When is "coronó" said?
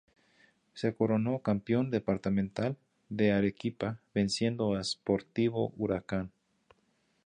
0.95-1.43